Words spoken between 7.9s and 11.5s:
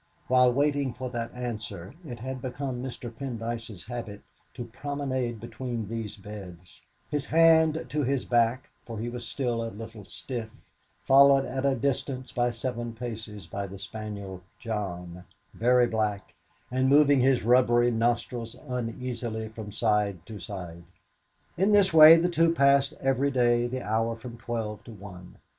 his back, for he was still a little stiff, followed